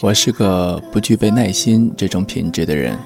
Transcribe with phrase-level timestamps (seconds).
[0.00, 2.96] 我是个不具备耐心这种品质的人，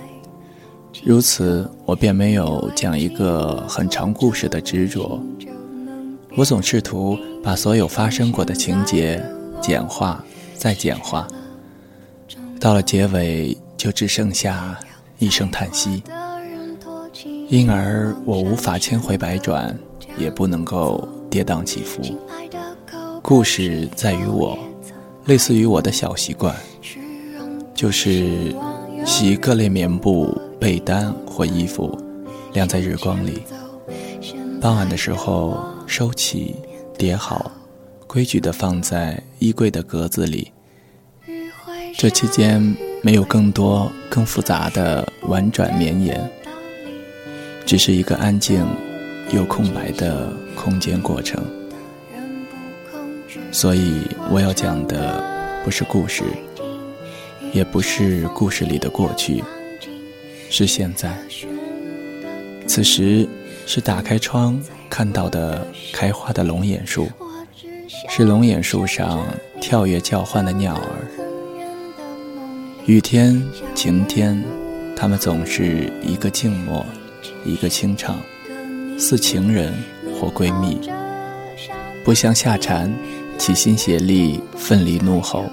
[1.04, 5.20] 如此，我便没有讲一个很长故事的执着。
[6.36, 9.22] 我总试图把所有发生过的情节
[9.60, 10.22] 简化
[10.54, 11.26] 再简化，
[12.60, 14.78] 到了结尾就只剩下
[15.18, 16.02] 一声叹息。
[17.48, 19.76] 因而我无法千回百转，
[20.16, 22.02] 也不能够跌宕起伏。
[23.22, 24.58] 故事在于我，
[25.24, 26.54] 类似于我的小习惯。
[27.74, 28.54] 就是
[29.04, 31.95] 洗各类棉布、被单或衣服，
[32.54, 33.42] 晾在日光里。
[34.60, 36.56] 傍晚的时候收起、
[36.96, 37.52] 叠好，
[38.06, 40.51] 规矩地放在衣柜的格子里。
[41.98, 42.62] 这期间
[43.02, 46.30] 没有更多、更复杂的婉转绵延，
[47.66, 48.66] 只是一个安静
[49.32, 51.43] 又空白的空间过程。
[53.52, 55.23] 所以我要讲的
[55.65, 56.24] 不是故事。
[57.52, 59.43] 也不是故事里的过去，
[60.51, 61.16] 是现在。
[62.66, 63.27] 此时
[63.66, 64.60] 是打开窗
[64.91, 67.09] 看到的开花的龙眼树，
[68.10, 69.25] 是龙眼树上
[69.59, 71.09] 跳跃叫唤的鸟儿。
[72.84, 73.43] 雨天、
[73.75, 74.44] 晴天，
[74.94, 76.84] 它们总是一个静默，
[77.43, 78.19] 一个清唱，
[78.98, 79.72] 似情人
[80.19, 80.78] 或闺蜜，
[82.04, 82.92] 不相下缠，
[83.38, 85.44] 齐心协力，奋力怒吼。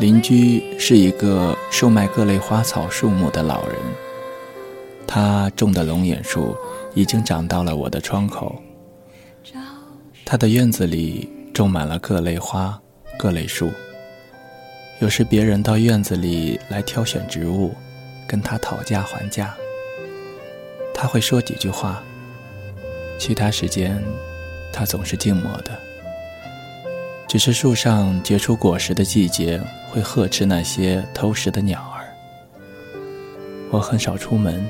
[0.00, 3.76] 邻居是一个售卖各类花草树木的老人，
[5.06, 6.56] 他种的龙眼树
[6.94, 8.54] 已经长到了我的窗口。
[10.24, 12.80] 他的院子里种满了各类花、
[13.18, 13.70] 各类树。
[15.00, 17.74] 有时别人到院子里来挑选植物，
[18.26, 19.54] 跟他讨价还价，
[21.00, 22.02] 他会说几句话。
[23.20, 24.02] 其他时间，
[24.72, 25.70] 他总是静默的。
[27.28, 29.60] 只是树上结出果实的季节，
[29.92, 32.02] 会呵斥那些偷食的鸟儿。
[33.70, 34.68] 我很少出门，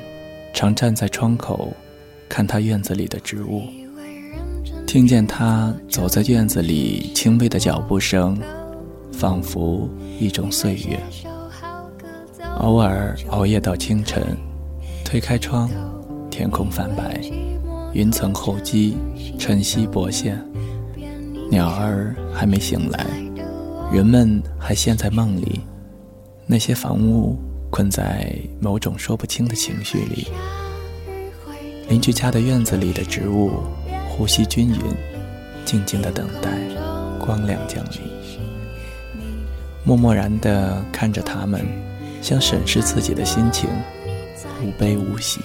[0.53, 1.72] 常站在窗口，
[2.28, 3.62] 看他院子里的植物，
[4.87, 8.38] 听见他走在院子里轻微的脚步声，
[9.15, 9.88] 仿佛
[10.21, 11.00] 一种岁月。
[12.59, 14.37] 偶尔熬夜到清晨，
[15.05, 15.71] 推开窗，
[16.38, 17.21] 天空泛白，
[17.93, 18.97] 云层厚积，
[19.41, 20.41] 晨曦薄现。
[21.50, 23.04] 鸟儿还没醒来，
[23.93, 25.60] 人们还陷在梦里，
[26.47, 27.37] 那些房屋
[27.71, 30.28] 困在某种说不清的情绪里。
[31.88, 33.50] 邻居家的院子里的植物
[34.09, 34.81] 呼吸均匀，
[35.65, 36.53] 静静的等待
[37.19, 38.00] 光亮降临。
[39.82, 41.66] 默默然地看着他们，
[42.22, 43.69] 像审视自己的心情，
[44.62, 45.41] 无悲无喜，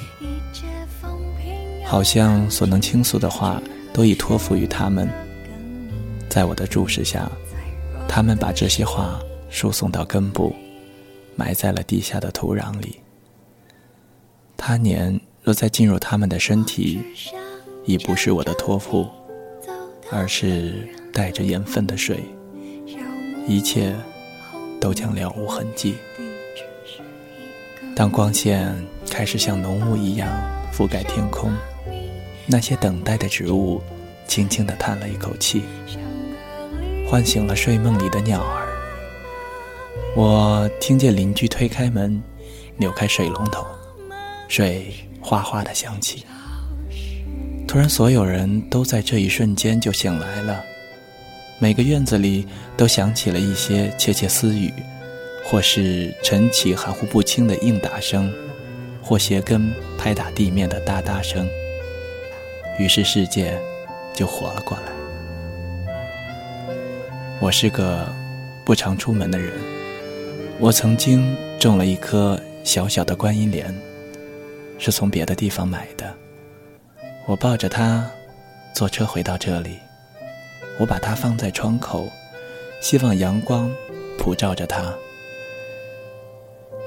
[1.93, 3.61] 好像所能倾诉的话
[3.93, 5.07] 都已托付于他们。
[6.27, 7.31] 在我的注视下，
[8.09, 10.55] 他们把这些话输送到根部，
[11.35, 12.97] 埋在了地下的土壤里。
[14.57, 16.99] 他年若再进入他们的身体，
[17.85, 19.07] 已不是我的托付，
[20.11, 22.23] 而是带着盐分的水，
[23.47, 23.95] 一切
[24.81, 25.93] 都将了无痕迹。
[27.95, 28.75] 当光线
[29.11, 30.27] 开始像浓雾一样
[30.73, 31.53] 覆盖天空，
[32.45, 33.81] 那些等待的植物
[34.27, 35.63] 轻轻地叹了一口气。
[37.07, 38.67] 唤醒了睡梦里的鸟儿。
[40.15, 42.21] 我听见邻居推开门，
[42.77, 43.65] 扭开水龙头，
[44.47, 46.25] 水哗哗的响起。
[47.67, 50.63] 突然，所有人都在这一瞬间就醒来了。
[51.59, 54.71] 每个院子里都响起了一些窃窃私语，
[55.45, 58.31] 或是晨起含糊不清的应答声，
[59.01, 61.47] 或鞋跟拍打地面的哒哒声。
[62.79, 63.55] 于是，世界
[64.13, 64.83] 就活了过来。
[67.39, 68.11] 我是个
[68.65, 69.53] 不常出门的人。
[70.59, 73.73] 我曾经种了一棵小小的观音莲，
[74.79, 76.11] 是从别的地方买的。
[77.27, 78.09] 我抱着它，
[78.73, 79.77] 坐车回到这里。
[80.79, 82.09] 我把它放在窗口，
[82.81, 83.71] 希望阳光
[84.17, 84.91] 普照着它。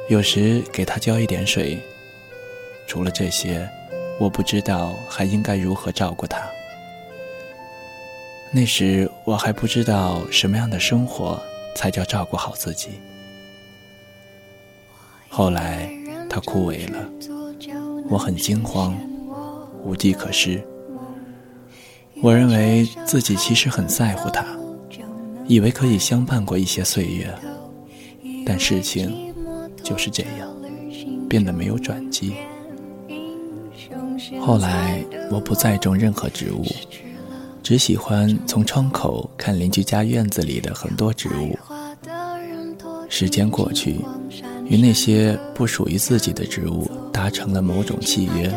[0.09, 1.79] 有时给它浇一点水。
[2.89, 3.69] 除了这些，
[4.19, 6.41] 我不知道还应该如何照顾他。
[8.53, 11.39] 那时我还不知道什么样的生活
[11.75, 12.91] 才叫照顾好自己。
[15.29, 15.91] 后来
[16.31, 17.11] 他枯萎了，
[18.09, 18.97] 我很惊慌，
[19.85, 20.63] 无计可施。
[22.23, 24.47] 我认为自己其实很在乎他，
[25.47, 27.31] 以为可以相伴过一些岁月，
[28.47, 29.35] 但事情
[29.83, 30.49] 就是这样，
[31.29, 32.37] 变得没有转机。
[34.41, 36.65] 后来我不再种任何植物。
[37.63, 41.59] 只喜欢从窗口看邻居家院子里的很多植物。
[43.09, 43.97] 时间过去，
[44.67, 48.53] 与那些不属于自己的植物达成了某种契约。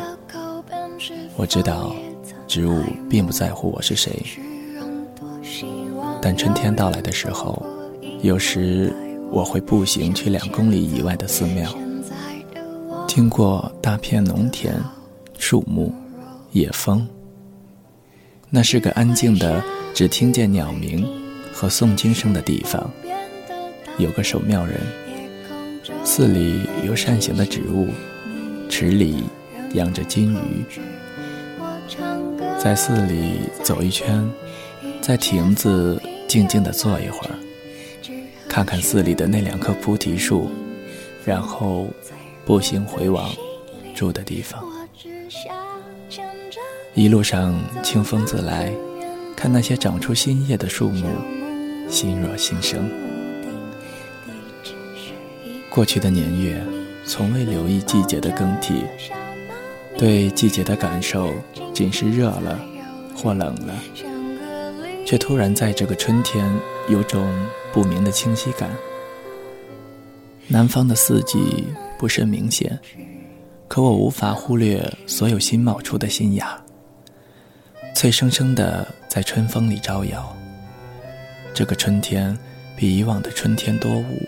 [1.36, 1.96] 我知道，
[2.48, 4.22] 植物并不在乎我是谁。
[6.22, 7.66] 但春天到来的时候，
[8.22, 8.94] 有时
[9.32, 11.74] 我会步行去两公里以外的寺庙，
[13.08, 14.76] 经过大片农田、
[15.40, 15.92] 树木、
[16.52, 17.08] 野风。
[18.50, 19.64] 那是个安静的，
[19.96, 21.08] 只听见鸟鸣
[21.52, 22.88] 和诵经声的地方。
[23.98, 24.80] 有个守庙人，
[26.04, 27.88] 寺里有扇形的植物，
[28.70, 29.24] 池里
[29.74, 30.64] 养着金鱼。
[32.60, 34.30] 在寺里走一圈，
[35.02, 37.36] 在亭子静静地坐一会儿，
[38.48, 40.50] 看看寺里的那两棵菩提树，
[41.26, 41.88] 然后
[42.46, 43.32] 步行回往
[43.96, 44.64] 住的地方。
[47.00, 48.74] 一路上清风自来，
[49.34, 51.08] 看那些长出新叶的树木，
[51.90, 52.90] 心若新生。
[55.70, 56.62] 过去的年月，
[57.06, 58.84] 从未留意季节的更替，
[59.98, 61.32] 对季节的感受
[61.74, 62.60] 仅是热了
[63.16, 63.74] 或冷了，
[65.06, 66.46] 却突然在这个春天
[66.90, 67.34] 有种
[67.72, 68.70] 不明的清晰感。
[70.50, 71.64] 南方的四季
[71.98, 72.78] 不甚明显，
[73.70, 76.62] 可我无法忽略所有新冒出的新芽。
[78.00, 80.34] 脆生生的在春风里招摇。
[81.54, 82.34] 这个春天
[82.74, 84.26] 比以往的春天多雾、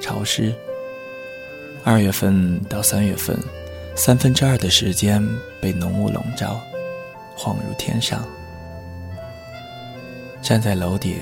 [0.00, 0.54] 潮湿。
[1.82, 3.36] 二月份到三月份，
[3.96, 5.20] 三分之二的时间
[5.60, 6.60] 被浓雾笼罩，
[7.36, 8.24] 恍如天上。
[10.40, 11.16] 站在楼顶，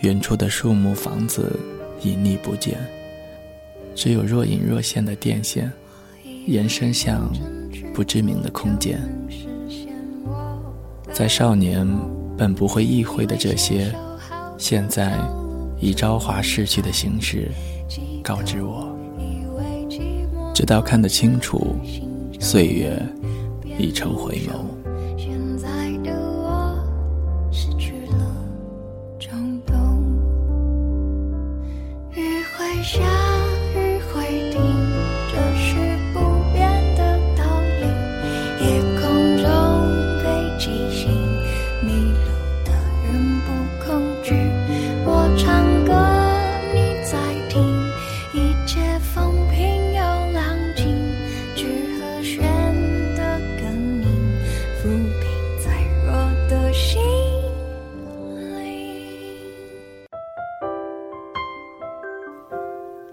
[0.00, 1.60] 远处的树木、房子
[2.00, 2.78] 隐匿不见，
[3.94, 5.70] 只有若隐若现的电线，
[6.46, 7.30] 延伸向
[7.92, 8.98] 不知名的空间。
[11.18, 11.84] 在少年
[12.36, 13.92] 本不会意会的这些，
[14.56, 15.18] 现在
[15.80, 17.50] 以朝华逝去的形式
[18.22, 18.96] 告知我，
[20.54, 21.74] 直到看得清楚，
[22.38, 23.04] 岁月
[23.80, 24.77] 已成回眸。